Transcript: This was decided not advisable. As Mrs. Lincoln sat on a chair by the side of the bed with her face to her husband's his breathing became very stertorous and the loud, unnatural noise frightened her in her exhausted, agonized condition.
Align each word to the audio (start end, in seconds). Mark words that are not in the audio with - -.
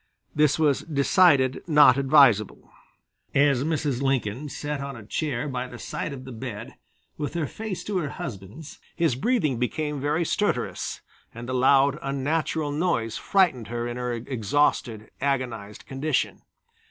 This 0.33 0.57
was 0.57 0.79
decided 0.81 1.61
not 1.67 1.95
advisable. 1.95 2.71
As 3.35 3.63
Mrs. 3.63 4.01
Lincoln 4.01 4.49
sat 4.49 4.81
on 4.81 4.95
a 4.95 5.05
chair 5.05 5.47
by 5.47 5.67
the 5.67 5.77
side 5.77 6.11
of 6.11 6.25
the 6.25 6.31
bed 6.31 6.73
with 7.19 7.35
her 7.35 7.45
face 7.45 7.83
to 7.83 7.99
her 7.99 8.09
husband's 8.09 8.79
his 8.95 9.13
breathing 9.13 9.59
became 9.59 10.01
very 10.01 10.25
stertorous 10.25 11.01
and 11.35 11.47
the 11.47 11.53
loud, 11.53 11.99
unnatural 12.01 12.71
noise 12.71 13.15
frightened 13.19 13.67
her 13.67 13.87
in 13.87 13.97
her 13.97 14.13
exhausted, 14.13 15.11
agonized 15.21 15.85
condition. 15.85 16.41